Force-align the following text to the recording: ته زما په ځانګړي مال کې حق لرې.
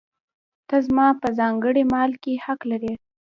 ته 0.67 0.75
زما 0.87 1.07
په 1.21 1.27
ځانګړي 1.39 1.83
مال 1.93 2.11
کې 2.23 2.33
حق 2.45 2.59
لرې. 2.71 2.93